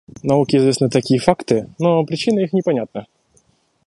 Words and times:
Науке 0.23 0.57
известны 0.57 0.89
такие 0.89 1.19
факты, 1.19 1.69
но 1.77 2.03
причины 2.03 2.39
их 2.39 2.53
непонятны. 2.53 3.05